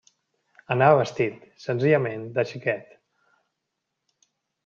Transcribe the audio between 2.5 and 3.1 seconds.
xiquet.